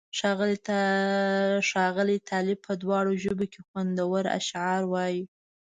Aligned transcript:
ښاغلی 1.69 2.17
طالب 2.29 2.57
په 2.67 2.73
دواړو 2.83 3.11
ژبو 3.23 3.45
کې 3.51 3.59
خوندور 3.67 4.23
اشعار 4.39 4.81
وایي. 4.91 5.23